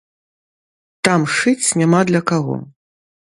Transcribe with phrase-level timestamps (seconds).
[1.07, 2.55] Там шыць няма для каго.